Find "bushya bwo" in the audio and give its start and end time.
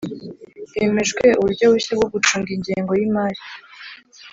1.73-2.07